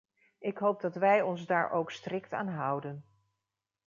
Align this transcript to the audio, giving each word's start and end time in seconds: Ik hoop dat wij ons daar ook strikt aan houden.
Ik 0.39 0.57
hoop 0.57 0.81
dat 0.81 0.95
wij 0.95 1.21
ons 1.21 1.45
daar 1.45 1.71
ook 1.71 1.91
strikt 1.91 2.33
aan 2.33 2.47
houden. 2.47 3.05